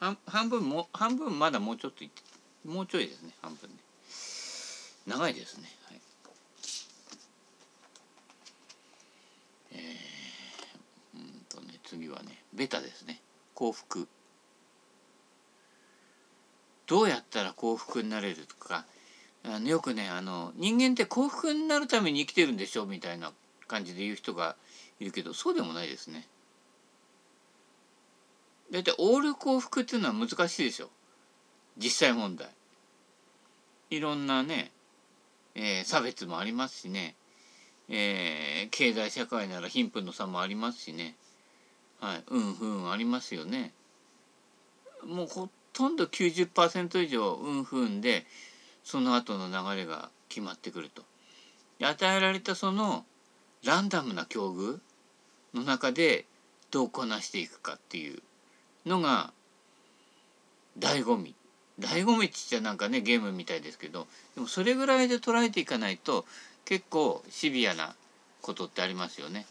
[0.00, 2.22] 半半分も半分まだもうちょっといって
[2.66, 3.76] もうちょいですね半分ね。
[5.06, 6.00] 長いですねはい。
[9.72, 13.20] えー、うんとね次はねベタですね。
[13.54, 14.08] 幸福。
[16.86, 18.86] どうやったら幸福になれるとか。
[19.42, 23.32] あのよくねあの人間って幸福になるために生きてるんでしょみたいな
[23.68, 24.54] 感じで言う人が
[24.98, 26.26] いるけどそうでもないですね。
[28.70, 30.88] 大体オール幸福っていうのは難しいでしょ
[31.76, 32.48] 実際問題。
[33.90, 34.70] いろんなね、
[35.54, 37.16] えー、差別もありますしね、
[37.88, 41.16] えー、経済社会なら貧富の差もありますしね、
[42.00, 43.72] はい、うん不運ありますよね。
[45.04, 48.26] もうほとんど90%以上うん不運で
[48.84, 51.02] その後の流れが決まってくると。
[51.82, 53.04] 与えられたその
[53.64, 54.78] ランダムな境遇
[55.54, 56.26] の中で
[56.70, 58.22] どうこなしていくかっていう
[58.86, 59.32] のが
[60.78, 61.34] 醍醐味
[61.80, 66.26] 醍醐味っちゃなんかねゲームみたいですけどでもそれぐらいで捉えていかないと
[66.64, 67.94] 結構シビアな
[68.42, 69.46] ことってありますよね。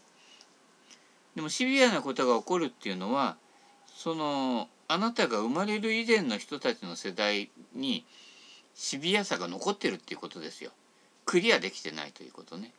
[1.34, 3.36] でもシビアなことが起こるっていうのは
[3.94, 8.04] そのあなたが生まれる以前の人たちの世代に
[8.74, 10.70] シビアさが残ってるっていうことですよ。
[11.26, 12.72] クリアできてないということね。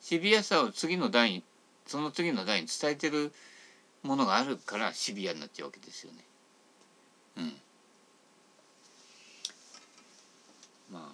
[0.00, 1.42] シビアさを次の代に
[1.86, 3.32] その次の代に伝えてる
[4.06, 6.18] ものがあるからシビアになっちゃうわけですよね。
[7.36, 7.52] うん。
[10.90, 11.12] ま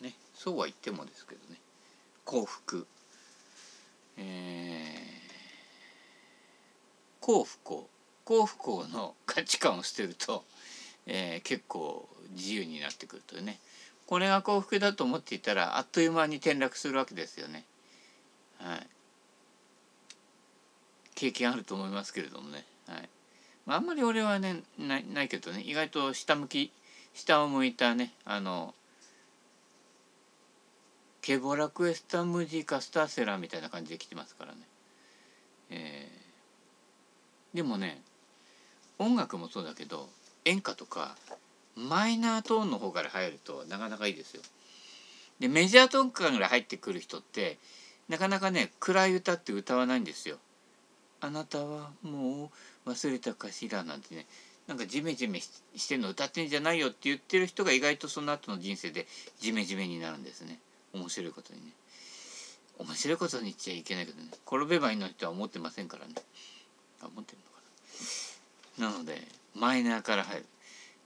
[0.00, 1.58] あねそうは言ってもですけどね
[2.24, 2.86] 幸福
[4.18, 4.24] えー、
[7.20, 7.88] 幸不幸
[8.24, 10.44] 幸不幸の価値観を捨てると、
[11.06, 13.58] えー、結構自由になってくるというね
[14.06, 17.64] これが幸福だと思っていたらあっという間に転落するわけですよね。
[18.58, 18.86] はい、
[21.22, 23.08] 経験あると思いますけれどもね、はい
[23.64, 26.72] まあ、あんまり俺はねないけどね意外と下向き
[27.14, 28.74] 下を向いたねあの
[31.20, 34.58] ケボラクエスタムジカスタセラみたいな感じで来てますからね。
[35.70, 38.02] えー、でもね
[38.98, 40.08] 音楽もそうだけど
[40.44, 41.14] 演歌とか
[41.76, 44.42] マイナートーンの方から入るとなかなかいいですよ。
[45.38, 47.58] でメジャートーンから入ってくる人って
[48.08, 50.38] なかなかね暗い歌って歌わないんですよ。
[51.22, 52.50] あなたはも
[52.84, 54.26] う忘れたかしらなんてね
[54.66, 59.06] なんかジメジメしてんの歌ってんじゃないよって言ってる人が意外とその後の人生で
[59.40, 60.58] ジメジメになるんですね。
[60.92, 61.72] 面白いことにね。
[62.78, 64.28] 面白いことに言っちゃいけないけどね。
[64.46, 66.14] 転べばいいの人は思ってませんからね。
[67.02, 67.38] 思ってる
[68.78, 68.90] のかな。
[68.92, 69.22] なので
[69.54, 70.46] マイナーから入る。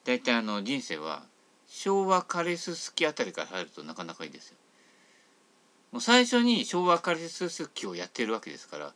[0.05, 1.23] 大体あの人生は
[1.67, 4.57] 昭和カレス好きあたりから入るとなかなかいいですよ。
[5.93, 8.93] もう最初に昭和カレス好きをやってるわけですから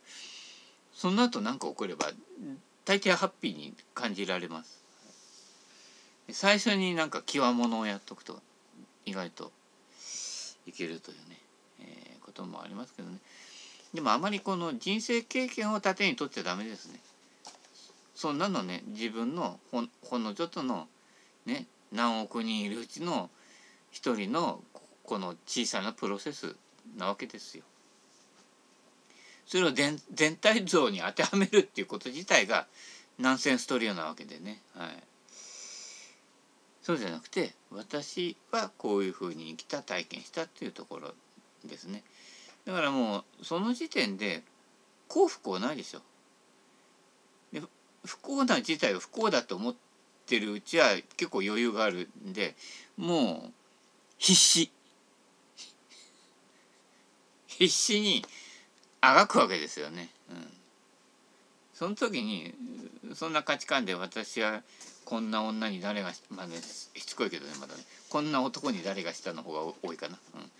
[0.93, 2.11] その後何か起これば
[2.85, 4.81] 大抵ハッピーに感じられます。
[6.31, 8.39] 最初になんか極物をやっとくと
[9.05, 9.51] 意外と
[10.65, 11.37] いけるというね、
[11.81, 13.17] えー、こともありますけどね
[13.93, 16.99] でもあまりこの人生経験を盾に取っちゃダメですね。
[18.15, 20.87] そんなのね自分のほほんのちょっとの
[21.45, 23.29] ね何億人いるうちの
[23.91, 24.61] 一人の
[25.03, 26.55] この小さなプロセス
[26.97, 27.63] なわけですよ。
[29.51, 32.67] それを全全体像に当てはめるっていうこと自体が
[33.19, 34.89] ナンセンストリオなわけでね、はい、
[36.81, 41.11] そうじゃなくて私はこういうふうに生きた体験したっていうところ
[41.65, 42.01] ですね。
[42.63, 44.41] だからもうその時点で
[45.09, 45.99] 幸福はないでしょ。
[47.51, 47.61] で
[48.05, 49.75] 不幸な自体を不幸だと思っ
[50.27, 52.55] てるうちは結構余裕があるんで
[52.95, 53.51] もう
[54.17, 54.71] 必死。
[57.47, 58.23] 必死に
[59.01, 60.09] あがくわけですよね。
[60.29, 60.47] うん、
[61.73, 62.53] その時に
[63.15, 64.61] そんな価値観で私は
[65.05, 70.17] こんな女に誰がまあねしつこいけどねまだねこんな男に誰がしたの方が多いかな。
[70.35, 70.51] うん、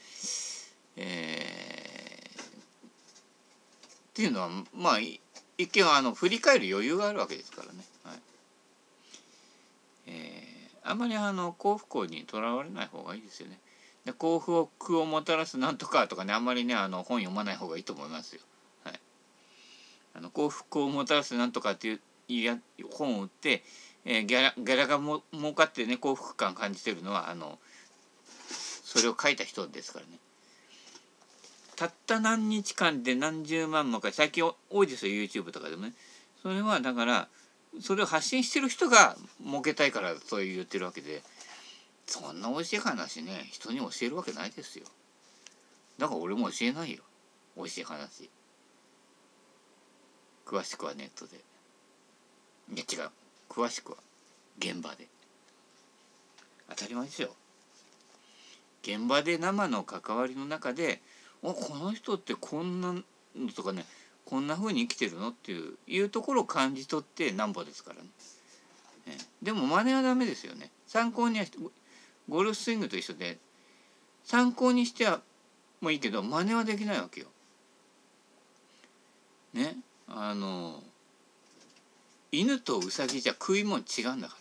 [0.98, 2.44] えー、っ
[4.14, 7.86] ていうのはまあ一見あの振り返る余裕があるわけですからね。
[8.04, 8.20] はい
[10.08, 13.60] えー、あんまりあの幸福にとらわれない方がいいですよね。
[14.06, 18.42] で幸福をもたらすなんとかとかねあんまりねあの本読まない方がいいと思いますよ。
[18.84, 19.00] はい、
[20.16, 22.58] あの幸福をもたらすなんとかっていういや
[22.92, 23.64] 本を売って、
[24.06, 27.60] えー、ギャラギャラがも儲かってね幸福感感じてるのはあの
[28.84, 30.12] それを書いた人ですからね。
[31.76, 35.94] たった何日間で何十万もか最近多いですよ YouTube とかでもね。
[36.42, 37.28] それはだから
[37.80, 41.22] それを発信してる人が儲けたいからそう言ってるわけで
[42.12, 44.86] そんな美味しい話ね人に教えるわけないですよ。
[45.98, 47.04] だから俺も教えないよ。
[47.56, 48.30] 美味しい話。
[50.46, 51.38] 詳しくはネットで。
[52.74, 53.12] いや違う。
[53.50, 53.98] 詳しくは
[54.60, 55.08] 現場で。
[56.68, 57.30] 当たり前ですよ。
[58.84, 61.02] 現場で生の関わりの中で
[61.42, 63.04] おこの人ってこんなの
[63.56, 63.86] とかね
[64.26, 68.10] こんな風に生きてるのっていういうところを感じ取ってなんぼですからね。
[69.08, 70.72] えでも真似はダメですよね。
[70.88, 71.46] 参考には
[72.32, 73.38] ゴルフスイングと一緒で
[74.24, 75.20] 参考にしては
[75.82, 77.28] もういいけど真似はできないわけよ。
[79.54, 79.76] ね
[80.08, 80.82] あの
[82.32, 84.38] 犬とウサギじゃ食い物違うんだか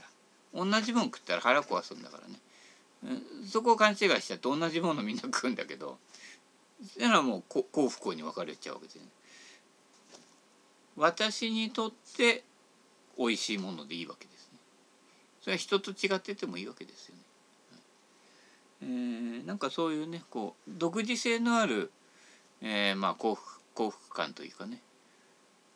[0.54, 2.28] ら同じもん食ったら腹壊すんだから
[3.08, 3.20] ね。
[3.44, 5.98] そこを勘違いしちゃって同じものみんな食うんだけど
[6.82, 9.02] そしたらもう幸不幸に分かれちゃうわけですね。
[10.96, 12.44] 私にとって
[13.19, 14.58] 美味しいものでいいわけですね。
[15.40, 17.19] それは人と違っててもいいわけですよね。
[18.82, 21.90] えー、なんかそういうねこう独自性のある、
[22.62, 24.80] えー、まあ幸福幸福感というかね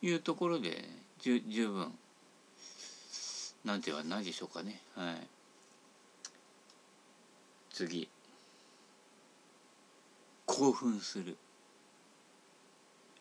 [0.02, 0.88] いうところで、ね、
[1.20, 1.92] 十分
[3.64, 4.80] なんてはないでしょうかね。
[4.94, 5.16] はい、
[7.72, 8.08] 次
[10.44, 11.38] 興奮する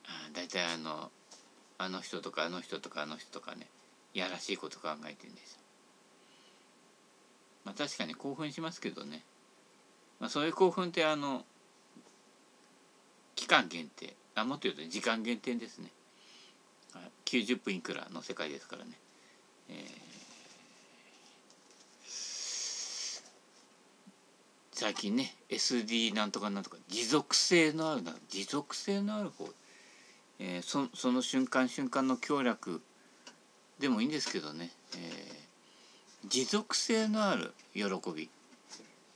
[0.06, 1.10] あ大体あの
[1.78, 3.68] あの人とかあの人とかあの人とかね
[4.14, 5.60] やらしいこと考えてるんです。
[7.64, 9.24] まあ確かに興奮しますけどね、
[10.20, 11.46] まあ、そういう興奮ってあの
[13.36, 14.16] 期間限定。
[14.36, 15.90] あもっと言うと時間限定ですね。
[17.26, 18.92] 90分いくらの世界ですからね、
[19.70, 19.76] えー、
[24.72, 29.50] 最近ね SD なんとかなんとか持続性のあるな持続性のある方。
[30.40, 32.82] えー、そその瞬間瞬間の協力
[33.80, 37.84] でもいいんですけどね、えー、持続性のある喜
[38.16, 38.30] び、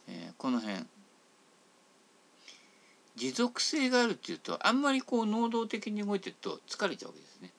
[0.07, 0.85] えー、この辺
[3.15, 7.51] 持続性があるっていうとあんまりこう能動的に動いてると疲れちゃうわけですね。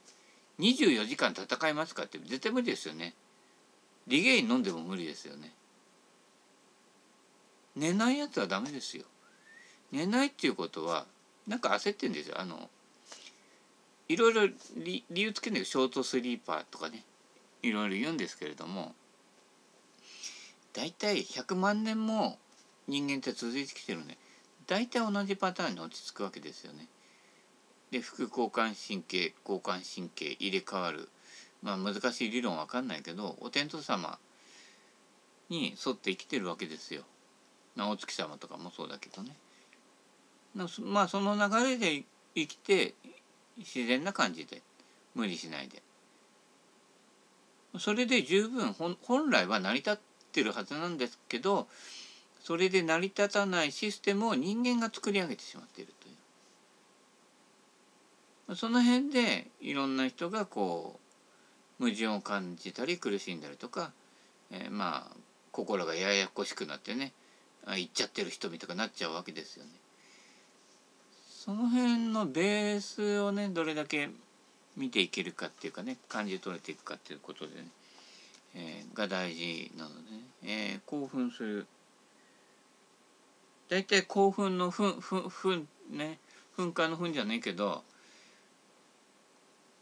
[0.60, 3.14] 24時間戦いますかって絶対無理ですよね。
[4.06, 5.52] リゲイン飲んでも無理ですよね。
[7.76, 9.04] 寝ないやつはダメですよ。
[9.92, 11.06] 寝ないっていうことは
[11.46, 12.40] なんか焦ってんですよ。
[12.40, 12.70] あの
[14.08, 17.04] いろいろ理由つけないショートスリーパーとかね
[17.62, 18.94] いろいろ言うんですけれども
[20.78, 22.38] 大体100万年も
[22.86, 24.16] 人間って続いてきてるね
[24.68, 26.86] 大体同じパターンに落ち着くわけですよね。
[27.90, 31.08] で副交感神経交感神経入れ替わる
[31.64, 34.20] まあ難しい理論わかんないけどお天道様
[35.48, 37.02] に沿って生きてるわけですよ。
[37.76, 39.34] お月様とかもそうだけどね。
[40.54, 42.04] まあその流れで
[42.36, 42.94] 生きて
[43.56, 44.62] 自然な感じで
[45.16, 45.82] 無理しないで
[47.78, 49.98] それで十分本来は成り立っ
[50.38, 51.66] てるはずなんですけど
[52.42, 56.12] それで成り立たないシステムを人間が作り上げてしまっているとい
[58.52, 60.98] うその辺でいろんな人がこ
[61.80, 63.90] う矛盾を感じたり苦しんだりとか、
[64.50, 65.16] えー、まあ
[65.50, 67.12] 心がややこしくなってね
[67.66, 69.70] 言っちゃってる人みたいになっちゃうわけですよね。
[71.28, 74.08] その辺のベースをねどれだけ
[74.76, 77.66] 見ていけるかっていうかね感じ取れていくかっていうことでね、
[78.58, 81.66] えー、が大事なのでね、えー、興奮する
[83.68, 86.18] 大体興奮のふんふんふんね
[86.56, 87.82] 噴火のふんじゃないけど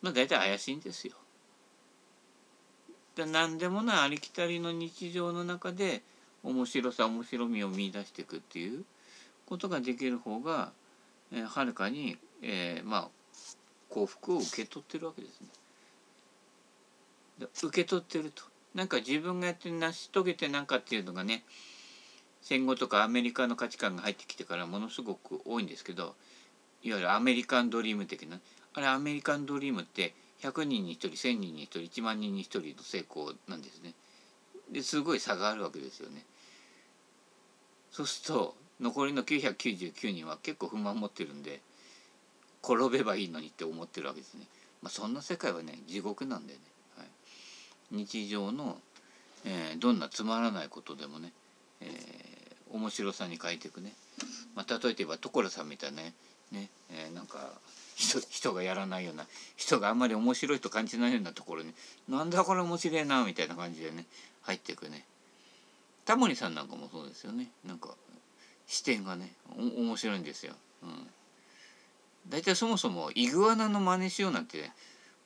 [0.02, 1.14] まあ大体怪しいんですよ。
[3.16, 6.02] で何でもないありきたりの日常の中で
[6.44, 8.84] 面白さ面白みを見出していくっていう
[9.46, 10.72] ことができる方が
[11.32, 13.08] えー、はるかに、えー、まあ
[13.88, 15.48] 幸福を受け取ってるわけですね。
[17.62, 18.44] 受け取ってると
[18.76, 21.42] なんか自分がやって成し遂げてなんかっていうのがね
[22.42, 26.14] 戦後とかアメリカの価値観が入ってきてからものすごく多いんですけど
[26.82, 28.38] いわゆるアメリカンドリーム的な
[28.74, 33.94] あれアメリカンドリームって100人に1人1,000人に1人1万人に1人の成功なんですね。
[34.70, 36.22] ですごい差があるわけですよね。
[37.90, 41.62] そうすると残りの999人は結構不満持ってるんで
[42.62, 44.46] 転べばいいのにって思ってるわけですね。
[44.82, 46.60] まあ、そんな世界はね地獄なんでね、
[47.90, 48.76] 日常の、
[49.44, 51.32] えー、どんなつまらないことでもね、
[51.80, 53.92] えー、面白さに変えていくね、
[54.54, 56.12] まあ、例えて言えば所さんみたいなね
[56.52, 57.50] ね、えー、なんか
[57.96, 59.26] 人人がやらないような
[59.56, 61.72] 人があんまり面白いと感じないようなところに
[62.08, 64.04] なんだこれ面白いなみたいな感じでね
[64.42, 65.04] 入っていくね
[66.04, 67.90] タモリさんなんかもそうですよねなんか
[68.66, 70.54] 視点がね面白いんですよ。
[70.82, 70.90] うん、
[72.28, 74.70] 大体そもそもイグアナの真似しようなんて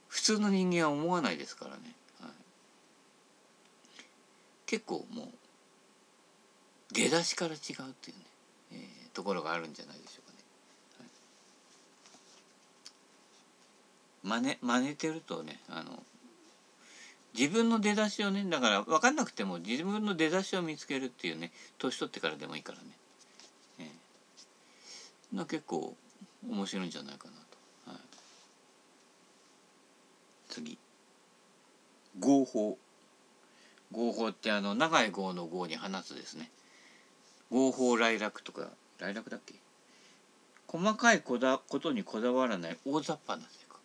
[0.09, 1.95] 普通の人間は思わないですからね。
[4.71, 5.29] 結構もう
[6.95, 7.59] 出だしから違うっ
[8.01, 8.25] ていうね、
[8.73, 10.39] えー、ところがあるんじゃないでしょうかね。
[14.33, 16.01] はい、真似真似てるとねあの
[17.37, 22.85] 自分の出だしをねだから分かんなくても自分の出だしを見つけるっていうね年取ってからでもいいからね、
[23.81, 25.97] えー、な結構
[26.49, 28.01] 面白いんじゃないかなと、はい、
[30.49, 30.79] 次。
[32.21, 32.79] 合法。
[33.93, 36.51] 合法ってあの長い号の号に放つですね。
[37.51, 38.69] 合法来楽とか
[38.99, 39.55] 来楽だっけ？
[40.69, 43.81] 細かいこだことにこだわらない大雑把な性格、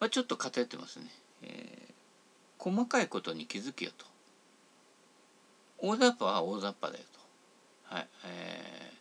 [0.00, 1.06] まあ、ちょっと偏ってますね、
[1.42, 1.92] えー、
[2.58, 4.04] 細かいことに気づけよと。
[5.78, 7.04] 大雑把は大雑把だよ
[7.90, 7.94] と。
[7.94, 8.94] はいえー、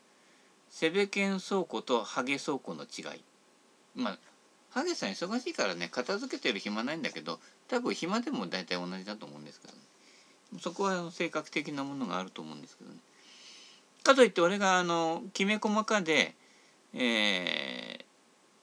[0.70, 3.22] セベケン倉庫とハゲ倉庫の違い。
[3.96, 4.18] まあ
[4.72, 9.80] ハゲさん忙しいからね片付けてる暇ないんだけど多分暇でも大体同じだと思うんですけどね。
[10.60, 12.98] そこは性格的なものがあると思うんですけどね。
[14.04, 16.36] かといって俺があのきめ細かで、
[16.94, 18.04] えー、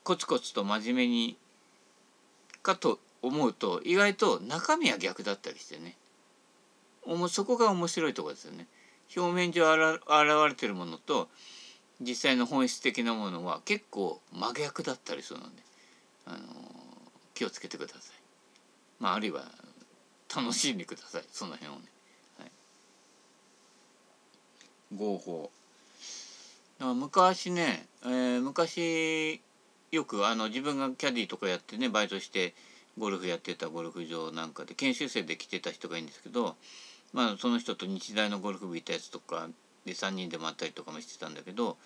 [0.03, 1.37] コツコツと真面目に
[2.61, 5.95] かと思うと意外と中身は逆だったりしてね。
[7.29, 8.67] そこが面白いとこですよね。
[9.15, 10.03] 表面上現
[10.47, 11.29] れてるものと
[12.01, 15.63] 実際の本質的なものは結構真逆だったりするので、
[16.25, 16.37] あの
[17.33, 18.01] 気をつけてください。
[18.99, 19.45] まああるいは
[20.35, 21.81] 楽しんでくださいその辺をね。
[22.37, 22.51] はい
[24.95, 25.51] 合法
[26.79, 29.41] 昔ね、えー、昔
[29.91, 32.53] よくあの自分がキャディーとかやってねバイトして
[32.97, 36.55] ゴルフやってたゴルフ場なんかで研修生で来てた人がいるんですけど、
[37.11, 39.49] まあ、その人と日大のゴルフ部行ったやつとか
[39.85, 41.77] で3人で回ったりとかもしてたんだけど、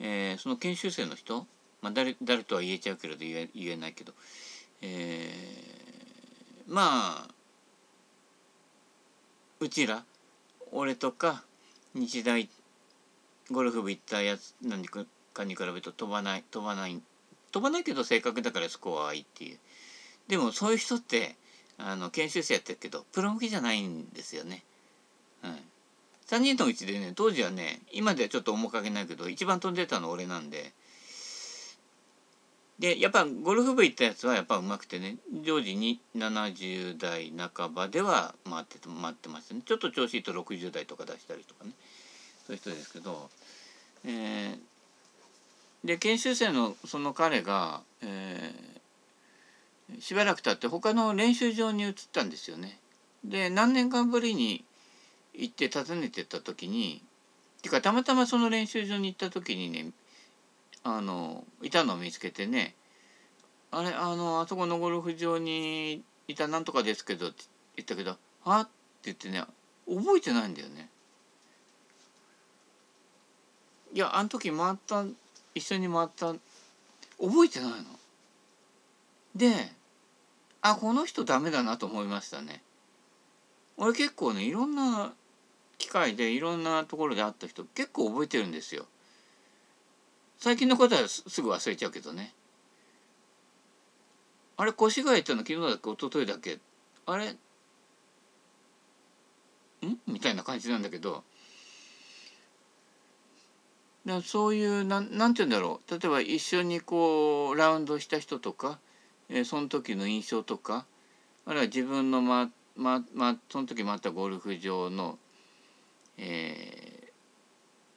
[0.00, 1.46] えー、その研修生の人、
[1.84, 4.14] まあ誰、誰とは言えちゃうけれど言え言えないけど、
[4.80, 7.28] えー、まあ
[9.60, 10.02] うちら
[10.72, 11.44] 俺とか
[11.94, 12.48] 日大
[13.50, 15.04] ゴルフ部行ったやつ何か
[15.44, 17.02] に比べると飛ばない飛ばない
[17.52, 19.58] 飛ばないけど正確だからスコアはいいっていう。
[20.26, 21.36] でもそういう人って
[21.76, 24.62] あの研修生やってるけどプロ向きじゃないんですよね。
[25.42, 25.62] はい、
[26.28, 30.72] 3人のうちでね当時はね今ではちょっと面影ないけど一番飛んでたの俺なんで
[32.84, 35.16] でやっぱゴルフ部行ったやつはやっぱうまくてね。
[35.42, 39.62] 常時に70代半ばでは回って回ってましたね。
[39.64, 41.70] ちょっと調子いいと60代とか出したりとかね。
[42.46, 43.30] そういう人ですけど、
[44.04, 44.58] えー、
[45.82, 52.78] で研修生のその彼が、えー、しばらく経って他の練習場に移ったんですよね。
[53.24, 54.62] で何年間ぶりに
[55.32, 57.02] 行って訪ねてった時に
[57.62, 59.86] ていうかたまたまその練習場に行った時にね
[60.84, 62.74] あのいたのを見つけてね
[63.72, 67.44] 「あれあのあそこのゴルフ場にいたなんとかですけど」って
[67.76, 68.66] 言ったけど「は?」っ？
[68.66, 68.70] て
[69.04, 69.44] 言ってね
[69.86, 70.88] 覚えてないんだよね。
[73.92, 75.04] いやあの時回った
[75.54, 76.32] 一緒に回った
[77.20, 77.84] 覚えてないの。
[79.36, 79.72] で
[80.62, 82.62] あこの人ダメだなと思いましたね。
[83.76, 85.12] 俺結構ねいろんな
[85.76, 88.86] 機会でいろんなところで会った人結構覚えてるんですよ。
[90.38, 92.32] 最近のことはすぐ忘れちゃうけどね。
[94.56, 96.58] あれ越谷行ったの昨日だっけ一昨日だっけ
[97.06, 97.30] あれ？
[97.30, 97.38] ん？
[100.06, 101.24] みたいな感じなんだけど。
[104.06, 105.90] だそういうなんなんて言うんだろう。
[105.90, 108.78] 例えば一緒にこうラウンドした人とか、
[109.28, 110.86] えー、その時の印象とか
[111.46, 115.18] あるいは自分のまままその時回ったゴルフ場の、
[116.18, 116.93] え、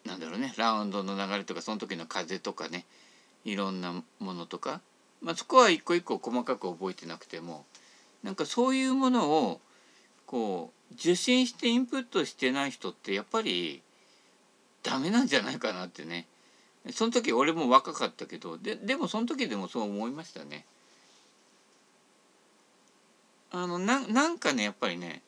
[0.07, 2.85] なんだろうねラウンドの流れとかその時の風とかね
[3.45, 4.81] いろんなものとか、
[5.21, 7.65] まあ、そこは一個一個細かく覚えてなくても
[8.23, 9.61] なんかそういうものを
[10.25, 13.81] こう受信してインプットしてない人ってやっぱり
[14.83, 16.25] ダメなんじゃないかなってね
[16.91, 20.65] その時俺も若かったけどででもその時でもそう思いましたね。
[23.51, 25.21] あのななんかねやっぱりね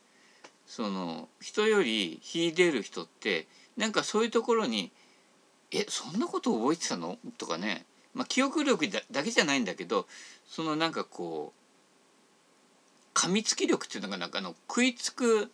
[0.67, 3.47] その人より秀でる人って
[3.79, 4.91] なんかそういうところに
[5.71, 10.05] 「えそんなこと覚えてたの?」とかね、まあ、記憶力だけじゃないんだけど
[10.45, 15.49] そのなんかこう噛みつき力っていうのがなんかあの食いつく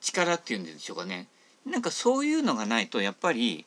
[0.00, 1.28] 力っていうんでしょうかね
[1.64, 3.66] なんかそういうのがないとやっぱり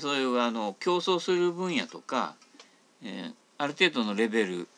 [0.00, 2.34] そういうあの競争する分野とか、
[3.02, 4.68] えー、ある程度のレベル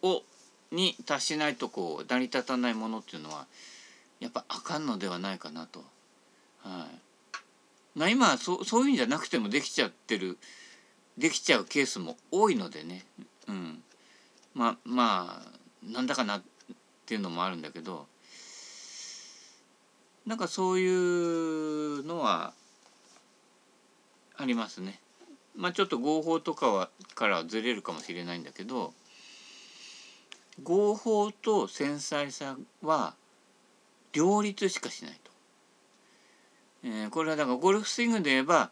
[0.00, 0.22] を
[0.70, 3.46] に達しないとこう成り立たないものっていうのは
[4.20, 5.84] やっぱあかんのではないかなと。
[6.62, 7.38] はい、
[7.98, 10.38] まあ今はそそういうんじゃなくてもできちゃってる
[11.18, 13.04] できちゃうケースも多いのでね、
[13.48, 13.82] うん、
[14.54, 16.42] まあまあなんだかなっ
[17.06, 18.06] ていうのもあるんだけど。
[20.24, 22.52] なんかそういうのは
[24.36, 25.00] ありますね。
[25.56, 28.92] まあちょっと合法とかはからはずれるかもしれないんだけど。
[30.62, 33.14] 豪放と繊細さは
[34.12, 35.31] 両立しかしないと。
[36.84, 38.70] えー、これはだからゴルフスイングで言えば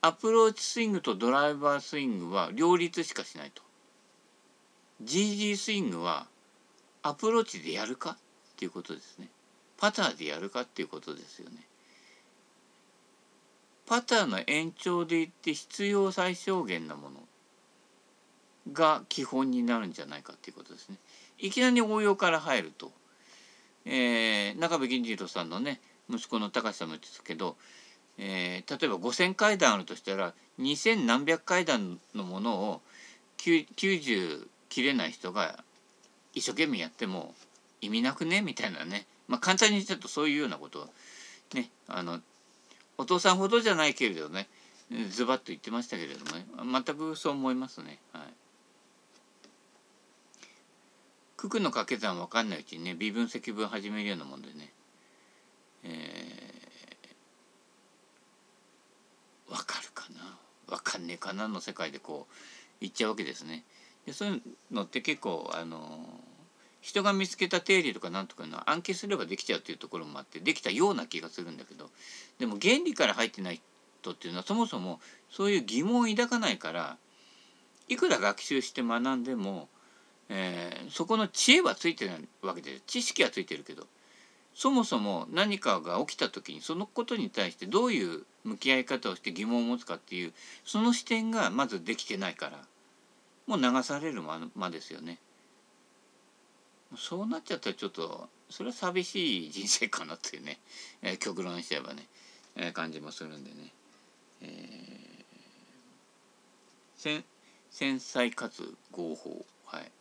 [0.00, 3.62] アプローチスイングとドライバースイングは両立しかしないと。
[5.02, 6.26] GG スイングは
[7.02, 8.16] アプローチでやるかっ
[8.56, 9.28] ていうことですね。
[9.76, 11.56] パターでやるかっていうことですよね。
[13.86, 17.20] パターの延長でいって必要最小限なもの
[18.72, 20.96] が基本になるんじゃないかっていうことですね。
[21.38, 22.90] いきなり応用から入ると、
[23.84, 27.56] えー、中部銀次郎さんのね息子の高さんも言ってたけど、
[28.18, 32.80] えー、例えば5,000階段あるとしたら2,000何百階段のものを
[33.38, 35.58] 90切れない人が
[36.34, 37.34] 一生懸命やっても
[37.80, 38.40] 意味なくね？
[38.40, 40.88] みたいなね、まあ、簡単に言うとそういうようなことを
[41.54, 42.20] ねあの
[42.98, 44.48] お父さんほどじゃないけれどね
[45.10, 46.46] ズバッと言ってましたけれどもね。
[46.84, 47.98] 全くそう思いますね。
[48.12, 48.22] はい。
[51.36, 54.72] 九九の掛け算分かんないうちにね微分積分始めるようなもんでね、
[55.84, 60.38] えー、かるかな？
[60.66, 62.26] 分かんねえかなの世界でこ
[62.80, 63.64] ういっちゃうわけですね。
[64.06, 66.06] でそういうのって結構あの
[66.80, 71.90] 人が見つけた定理とかなんとかいうのは暗記すればできちゃうっていうところもあってできたような気がするんだけど
[72.38, 73.60] でも原理から入ってない
[74.02, 76.96] 人っていうのはそもそもそういう疑問を抱かないから
[77.88, 79.68] いくら学習して学んでも
[80.28, 83.86] えー、そこの知恵はついてないわけで知識はついてるけど
[84.56, 90.32] そもそも何かが起きた時にそのことに対してどういう向き合い方をして疑問を持つかっていう
[90.64, 92.64] その視点がまずできてないから
[93.46, 95.18] もう流されるままですよね。
[96.96, 100.58] そうなっちゃったらちょっとそれは寂しい人生かなっていうね、
[101.02, 102.06] えー、極論しちゃえばね、
[102.56, 103.56] えー、感じもするんでね、
[104.40, 107.22] えー、
[107.70, 109.44] 繊細かつ合法。
[109.66, 109.92] はい。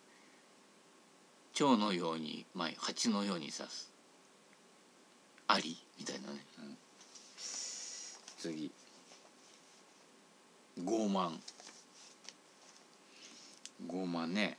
[1.54, 3.95] 蝶のようにまあ蜂のように刺す。
[5.48, 6.78] ありみたいなね、うん、
[8.38, 8.72] 次。
[10.84, 11.40] 傲慢。
[13.88, 14.58] 傲慢ね。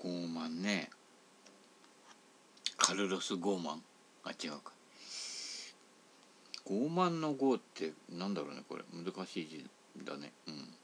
[0.00, 0.90] 傲慢ね。
[2.76, 3.82] カルロス・ゴーマン
[4.24, 4.72] あ違うか。
[6.64, 8.84] 傲慢の傲ってなんだろうねこれ。
[8.92, 9.66] 難しい字
[10.04, 10.32] だね。
[10.46, 10.74] うん。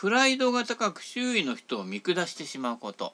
[0.00, 3.12] プライドが高く周囲の人を見下してしまうこと。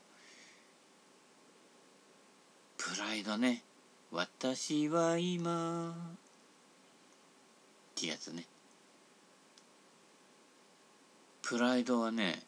[2.78, 3.64] プライドね。
[4.12, 5.90] 私は今。
[5.90, 5.94] っ
[7.96, 8.44] てやつね。
[11.42, 12.40] プライドはね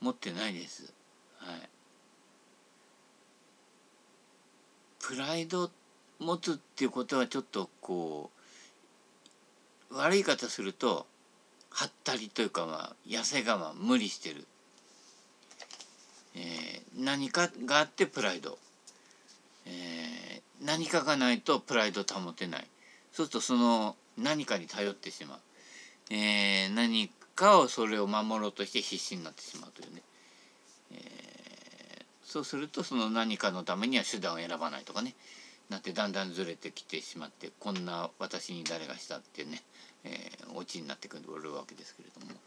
[0.00, 0.94] 持ってないです。
[1.36, 1.68] はい。
[5.00, 5.70] プライド
[6.18, 8.30] 持つっていうことはちょっとこ
[9.90, 11.06] う悪い方すると
[11.74, 14.46] はったりというかまあ痩せ我慢無理してる、
[16.36, 18.56] えー、何かがあってプライド、
[19.66, 22.66] えー、何かがないとプライド保てない。
[23.12, 25.38] そうするとその何かに頼ってしまう、
[26.10, 30.02] えー、何かをそれを守ろうとして必死になってしまうというね、
[30.92, 35.14] え、そうするとその何かのためには手段を選ばないとかね。
[35.70, 39.62] なってだんだんずれてきてしまってこんな私に誰がしたってね、
[40.04, 42.40] えー、オチになってくるわけですけれども。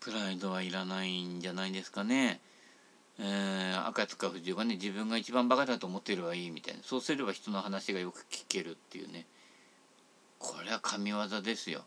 [0.00, 2.40] プライドはいらないんじゃないですかね。
[3.18, 4.74] えー、赤塚不二夫がね。
[4.74, 6.82] 自分が一番バカだと思ってればいいみたいな。
[6.82, 9.26] そうすれば人の話がよく聞けるっていうね。
[10.38, 11.84] これは神業ですよ。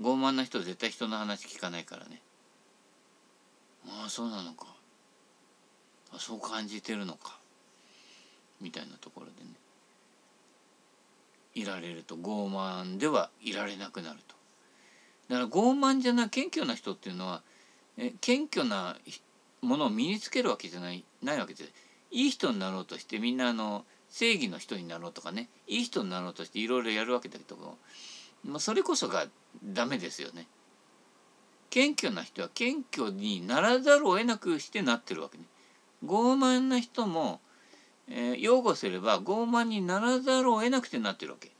[0.00, 2.20] 傲慢な人絶対人の話聞かないからね。
[3.86, 4.66] ああそうなのか。
[6.12, 7.38] あそう感じてるのか。
[8.60, 9.50] みたいなところでね。
[11.58, 14.36] いられると傲慢ではいられなくなると
[15.28, 17.42] だから傲慢じゃない謙虚な人っていうのは
[17.96, 18.96] え謙虚な
[19.60, 21.72] ものを身につけるわけじゃないないわけです
[22.10, 27.76] いい人になろうとしてみんなあの正義の人になろうとかねいい人になろうとしていろいろやるわけだけども、
[28.44, 29.26] まあ、それこそが
[29.64, 30.46] ダメですよね。
[31.70, 35.44] 謙虚な人は謙虚にならざるを得なくしてなってるわけね。
[36.04, 37.40] 傲慢な人も
[38.10, 41.50] えー、擁護すれば傲慢にならざるを得なくてなってるわけ。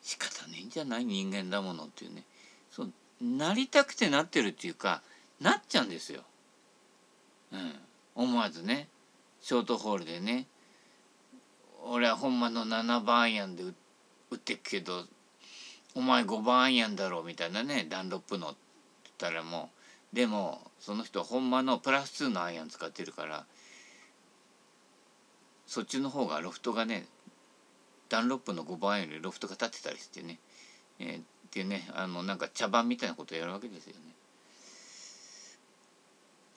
[0.00, 1.04] 仕方ねえんじゃない？
[1.04, 2.24] 人間だものっていうね。
[2.70, 5.02] そうなりたくてなってるっていうか
[5.40, 6.22] なっちゃうんですよ。
[7.52, 7.74] うん、
[8.14, 8.88] 思わずね。
[9.42, 10.46] ショートホールでね。
[11.84, 15.04] 俺はほんまの7番アイアンで打ってくけど
[15.94, 17.86] お前5番アイアンだろうみたいなね。
[17.88, 18.56] ダンロップのって
[19.20, 19.81] 言ったらもう
[20.12, 23.44] でもその人はほんまのプラス2のアイアン使ってるから
[25.66, 27.06] そっちの方がロフトがね
[28.10, 30.38] ダンロップの5番よりロフトが立ってたりしてね、
[30.98, 34.00] えー、っていうねあのなんか茶番みたいなことやるわけですよね。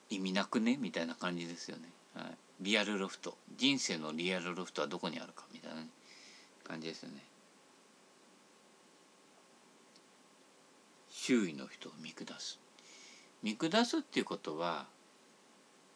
[0.10, 0.78] 意味なくね？
[0.80, 1.84] みたいな感じですよね。
[2.14, 2.26] はい、
[2.60, 5.88] リアルロフト人生のリアルロフトはどこにあるかみたいな、ね、
[6.68, 7.24] 感じですよね。
[11.10, 12.60] 周囲の人を見下す
[13.46, 14.88] 見下すっていうことは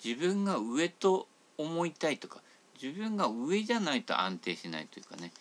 [0.06, 2.42] 自分が上と思いたいとか
[2.80, 5.32] 自分が上じゃないと安定しないというかね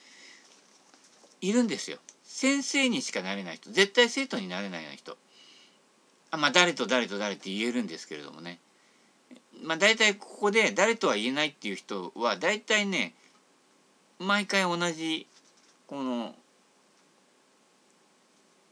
[1.43, 1.99] いるんですよ。
[2.25, 5.19] 先生にしかなれない人絶対生徒になれないような人。
[6.31, 8.59] あまあ誰と誰と誰って言えるんですけれどもね。
[9.63, 13.13] まあ大体ここで誰とは言えないっていう人は大体ね
[14.19, 15.27] 毎回同じ
[15.87, 16.35] この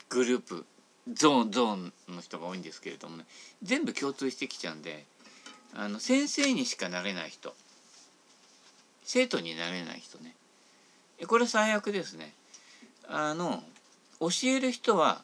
[0.08, 0.64] グループ
[1.12, 3.24] ゾーンゾーンの人が多いんですけれどもね。
[3.62, 5.04] 全部共通してきちゃうんで
[5.74, 7.54] あの先生にしかなれない人。
[9.04, 10.34] 生徒になれない人ね。
[11.26, 12.32] これ最悪ですね。
[13.08, 13.62] あの
[14.20, 15.22] 教える人は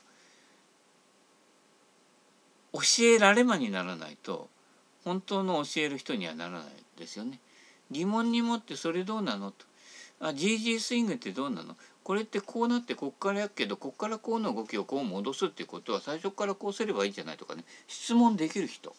[2.72, 4.48] 教えられまにならないと
[5.04, 6.62] 本当の教える人にはならない
[6.98, 7.38] ですよね。
[7.90, 9.66] 疑問に持ってそれどうなのと。
[10.20, 18.94] あ GG スイングってどうなのこれってこうなってこっからやけどこっからこうの動きをこう戻すっていうことは最初からこうすればいいんじゃないとかね質問できる人。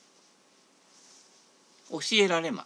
[1.91, 2.65] 教えられま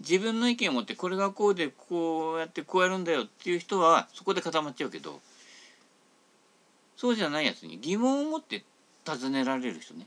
[0.00, 5.20] 自分の意見を持ってこれがこうでこうやってこうやるんだよっていう人はそこで固まっちゃうけど
[6.96, 8.64] そうじゃないやつに疑問を持って
[9.04, 10.06] 尋ねられる人ね。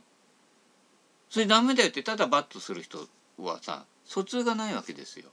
[1.30, 3.00] それダメだよってただバットする人
[3.38, 5.30] はさ疎通がないわけですよ。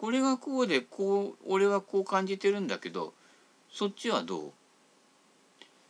[0.00, 3.12] これがこうでこう俺はこう感じてるんだけど
[3.70, 4.52] そっちはどう？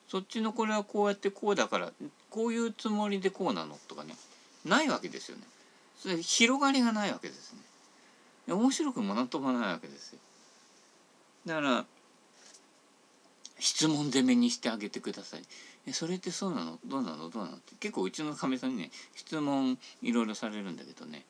[0.09, 1.93] そっちのこれはこうやってこうだから
[2.29, 4.17] こういうつもりでこうなのとかね
[4.65, 5.45] ないわけですよね。
[5.97, 7.53] それ広がりがないわけです
[8.49, 8.53] ね。
[8.53, 10.19] 面白くもなんともないわけですよ。
[11.47, 11.85] だから
[13.61, 15.43] 質問攻めにしてあげてください。
[15.87, 16.79] えそれってそうなの？
[16.85, 17.31] どうなの？
[17.31, 17.57] どうなの？
[17.59, 21.25] って結構うちのかみさんにね質問いろいろされるんだけどね、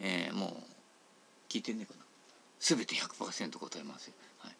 [0.00, 0.50] えー、もう
[1.48, 2.05] 聞いてんねえかな。
[2.60, 4.14] 全て100%答えますよ。
[4.38, 4.52] はい。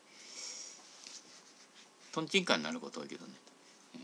[2.12, 3.32] とんちんかになること多いけどね。
[3.94, 4.00] えー、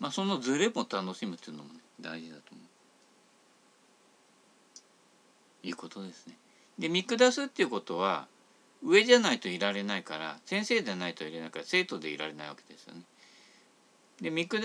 [0.00, 2.74] まあそのズレも楽しむっていうのもね大事だと思う。
[5.66, 6.36] いうことですね。
[6.78, 8.26] で見下すっていうことは
[8.82, 13.02] 上じゃないといられないから先生でないといられないから生徒でいられないわけですよね。
[14.20, 14.58] で見下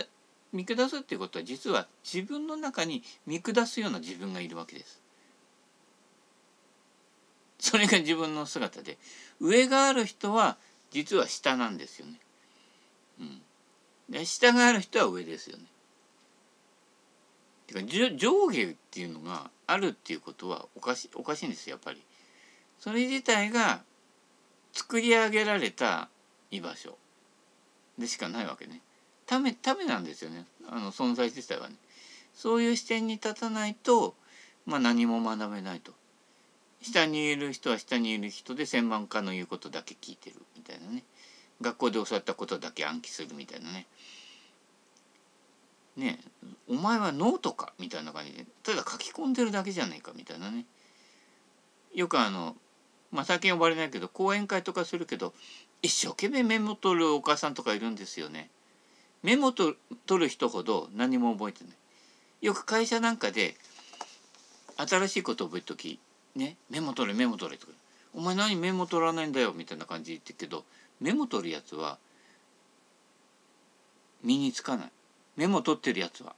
[0.52, 5.02] 見下すっていうことは実は自分の中に見下すような自分がいるわけです。
[7.60, 8.98] それが自分の姿で
[9.40, 10.58] 上がある人は
[10.92, 12.14] 実は下なんですよね。
[13.20, 13.42] うん、
[14.10, 15.64] で下がある人は上ですよね。
[17.68, 22.02] てか上下っていうのがあるっていうことはおかしおかしいんですやっぱり。
[22.80, 23.82] それ自体が
[24.72, 26.08] 作り上げられた
[26.50, 26.98] 居場所
[27.98, 28.82] でしかないわけね。
[29.26, 31.76] ためためなんですよねあの存在自体はね。
[32.34, 34.16] そういう視点に立たないと、
[34.66, 35.92] まあ、何も学べないと。
[36.82, 41.04] 下にいる人は下にいる人で専門家の言うことだけ聞いてるみたいなね
[41.62, 43.88] 学校で教わったことだけ暗記するみたいなね
[45.98, 46.20] ね
[46.70, 50.66] お前はノートかみたいな感じでただ書き込んでるだけじゃないかみたいなね
[51.94, 52.56] よくあの
[53.12, 55.34] まあ最近呼ばれないけど講演会とかするけど
[55.82, 58.50] 一生懸命メモ取るお母さんとかいるんですよね。
[59.24, 59.76] メモ取
[60.10, 61.74] る人ほど何も覚えてない。
[62.42, 63.56] よく会社なんかで
[64.78, 66.00] 新しいこと覚えとき
[66.36, 67.74] ねメモ取れメモ取れとか
[68.14, 70.64] 「お前何メモ取らないんだよ」みたいな感じで言ってけど
[71.00, 71.98] メモ取るやつは
[74.24, 74.92] 身につかない。
[75.38, 76.36] メモ取ってるやつは。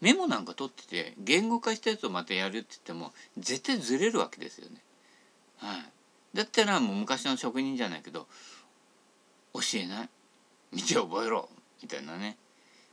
[0.00, 4.80] メモなんか取ってて言語化したやつをまたやるって言っても絶対ずれるわけですよね。
[5.58, 8.26] はい、だったらもう昔の職人じゃないけど
[9.54, 10.08] 教えない。
[10.72, 11.48] 見て覚えろ。
[11.82, 12.36] みたいなね。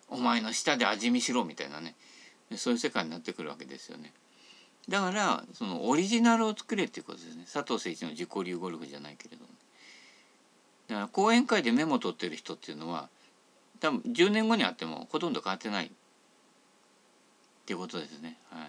[0.07, 1.43] お前の舌で味見しろ。
[1.43, 1.95] みたいなね。
[2.55, 4.13] そういう世界になってくるわけですよね。
[4.87, 7.45] だからそのオリジナルを作れっていうことですね。
[7.51, 9.49] 佐藤誠一の自己流ゴルフじゃないけれども。
[10.87, 13.09] だから講演会でメモ取ってる人っていうのは
[13.79, 15.89] 多分10年後にあってもほとんど変わってないっ
[17.65, 18.37] ていうことですね。
[18.51, 18.65] は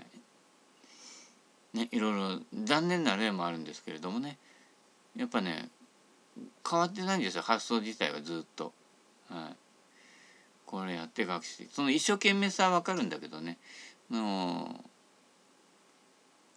[1.75, 1.77] い。
[1.77, 4.39] ねいろいろ残念な例もあるんですけれどもね。
[5.15, 5.69] やっぱね
[6.69, 7.43] 変わってないんですよ。
[7.43, 8.73] 発想自体はずっと。
[9.29, 9.57] はい。
[10.65, 13.59] これやって学習その一生懸命さは分かるんだけどね。
[14.09, 14.96] もう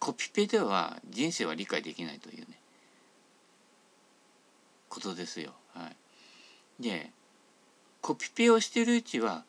[0.00, 2.46] コピペでは人生は理解できないというね
[4.88, 5.52] ことですよ。
[5.74, 5.88] は
[6.80, 7.10] い、で
[8.00, 9.44] コピペをしてるうちは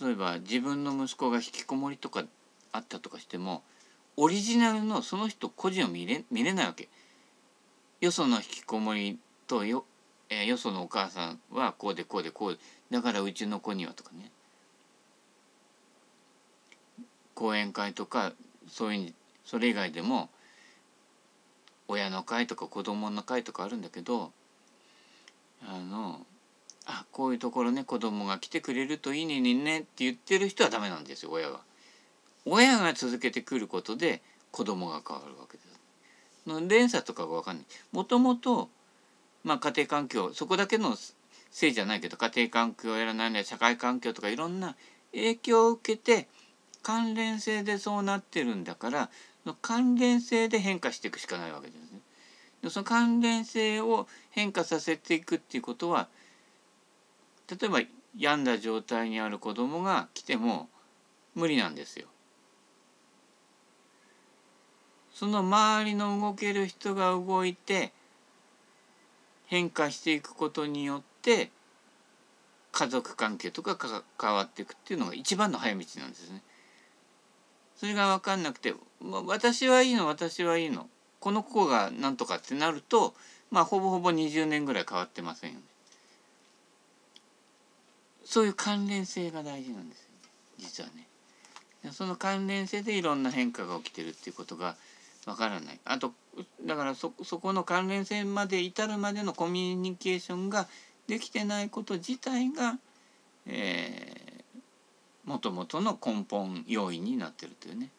[0.00, 2.24] 例えば自分の息子が引きこもりとか
[2.72, 3.62] あったとかしても
[4.16, 6.88] オリジナルのその人個人を見れ見れないわけ。
[8.00, 9.84] よその引きこもりとよ,、
[10.30, 12.58] えー、よそのお母さんはこうでこうでこう
[12.90, 14.30] だからうちの子にはとかね
[17.34, 18.32] 講演会とか
[18.68, 19.14] そういう
[19.44, 20.28] それ以外でも
[21.88, 24.32] 親の会とか子供の会とかあるんだけど
[25.66, 26.26] あの
[26.86, 31.60] あこういうところね子供が来てくれるといいねにねって言ってる人はダメなんですよ親は。
[32.46, 35.80] 親が続けてくることで子供が変わるわけです。
[36.46, 37.66] の連鎖とかが分かんない。
[37.92, 38.68] もともと、
[39.44, 40.94] まあ、家庭環境そこだけの
[41.50, 44.76] せいじゃないけど家庭環境やらないや社会環境とかいろんな
[45.12, 46.28] 影響を受けて
[46.82, 49.10] 関連性でそうなってるんだから
[49.46, 52.00] の関連性で変化していくしかないわけですね。
[52.70, 56.08] その関連性を変化させていくっていうことは
[57.50, 57.80] 例えば
[58.16, 60.68] 病んだ状態にある子供が来ても
[61.34, 62.06] 無理なんですよ。
[65.12, 67.92] その周りの動ける人が動いて
[69.46, 71.50] 変化していくことによって
[72.72, 76.42] 家族関係とかが変わっていくっていうのが一番の早道なんですね。
[77.84, 78.74] それが分かんなくて
[79.26, 80.88] 「私はいいの私はいいの
[81.20, 83.14] この子がなんとか」ってなると
[83.50, 85.64] まあほぼほぼ20年ぐらい変わってませんよね。
[88.24, 90.14] そういう関連性が大事なんですよ、ね、
[90.56, 91.92] 実はね。
[91.92, 94.76] その関連性でいろんな変化が起きてるっていうことが
[95.26, 96.14] わからないあと
[96.64, 100.68] だからそそこの関連性まで至るまでのコミュニケーションが
[101.06, 102.78] できてないこと自体が、
[103.44, 104.23] えー、
[105.24, 107.90] もともとの根本要因になってるというね。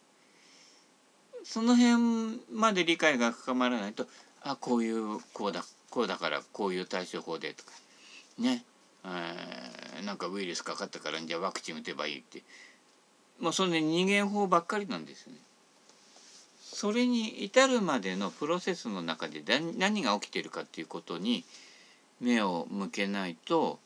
[1.44, 4.08] その辺まで理解が深まらないと
[4.42, 7.72] あこういうこうだこうだからこういう対処法でとか
[8.40, 8.64] ね、
[9.06, 12.44] えー、なんかウイルスかかったからじゃあワクチン打てばいいって。
[13.40, 15.40] もうそれ逃げ法ばっかりなんですよね。
[16.62, 19.42] それに至るまでのプロセスの中で
[19.78, 21.46] 何が起きてるかっていうことに
[22.20, 23.80] 目を向けないと、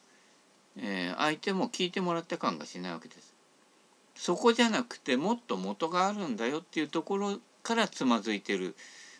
[0.77, 3.33] えー、相手も聞いてもらった感がしないわけです。
[4.15, 8.75] そこじゃなくてもっと元があるんだよっていうところからつまずいてる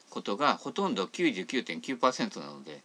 [0.10, 2.82] ことがほとんど99.9%なので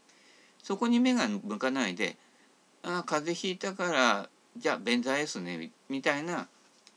[0.63, 2.17] そこに目が向かないで
[2.85, 6.47] 「ああ風邪ひいたからじゃあ便座 S ね」みたいな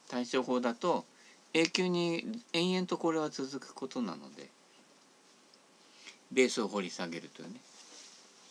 [0.07, 1.05] 対処法だと
[1.53, 4.49] 永久に延々とこれは続くことなので
[6.31, 7.59] ベースを掘り下げるというね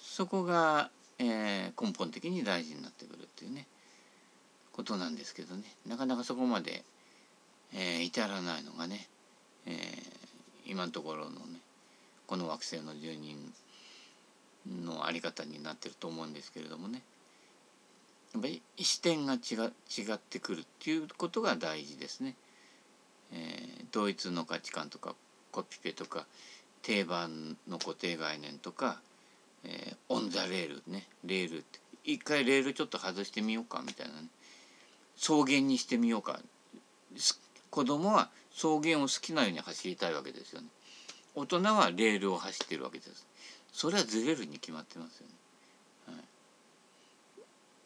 [0.02, 3.66] そこが、えー、根本的に大事になってくるっていうね
[4.72, 6.84] ことなんですけどねなかなかそこまで、
[7.74, 9.06] えー、至らないのがね、
[9.66, 9.74] えー、
[10.66, 11.60] 今のところのね
[12.26, 13.36] この惑星の住人
[14.84, 17.02] の在り方になってると思うんですけれどもね
[18.34, 22.34] やっぱり視点が違ってくるっていうことが大事ですね。
[23.32, 25.14] えー、同一の価値観とか
[25.52, 26.26] コピペとか
[26.82, 29.00] 定番の固定概念とか、
[29.66, 31.80] えー、 on the railねレールって。
[32.04, 34.28] 一回レールちょっと外してみようかみたいなね。
[35.18, 36.40] 草原にしてみようか。
[37.70, 40.68] 子供は草原を好きなように走りたいわけですよね。
[41.34, 43.26] 大人はレールを走ってるわけです。
[43.76, 45.34] それはずれるに決まってますよね、
[46.06, 46.12] は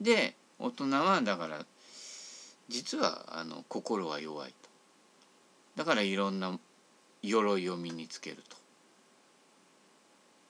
[0.01, 1.67] い、で大人はだから
[2.69, 4.69] 実はあの心は弱いと。
[5.75, 6.57] だからいろんな
[7.23, 8.57] 鎧を身につけると、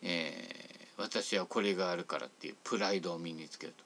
[0.03, 0.60] え、
[1.01, 3.85] 私はこれがあるからっていうプライドを身につけると。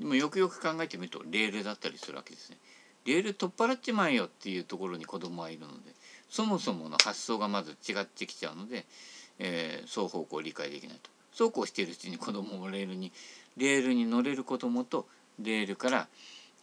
[0.00, 2.58] でもよくよく考えてみるとレールだったりするわけですね。
[3.04, 5.92] レール取っ払っちまえよっていうところに子供はいるので
[6.28, 8.84] そもそもの発想がまず違ってきちゃうので、
[9.38, 11.10] えー、双方向理解できないと。
[11.32, 13.12] そうこうしているうちに子供もレールに
[13.56, 15.06] レールに乗れる子供と
[15.38, 16.08] レールから、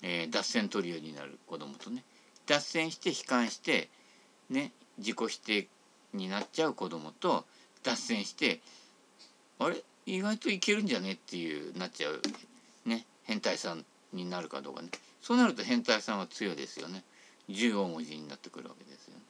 [0.02, 2.04] えー、脱線トリオになる子供とね
[2.48, 3.90] 脱線して悲観して
[4.50, 5.68] ね自己否定
[6.14, 7.46] になっちゃう子供と
[7.84, 8.62] 脱線して
[9.60, 9.84] あれ？
[10.06, 11.14] 意外といけるんじゃね？
[11.14, 12.22] っていうなっちゃう
[12.86, 13.06] ね。
[13.24, 14.90] 変態さんになるかどうかね。
[15.22, 17.04] そうなると変態さんは強いですよね。
[17.50, 19.22] 15文字になってくるわけですよね。